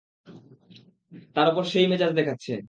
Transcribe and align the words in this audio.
তার 1.35 1.47
ওপর 1.47 1.63
সে-ই 1.63 1.87
মেজাজ 1.87 2.11
দেখাচ্ছে। 2.15 2.53